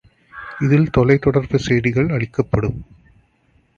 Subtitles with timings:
[0.59, 2.79] இதில் தொலைத் தொடர்புச் செய்திகள் அளிக்கப்படும்.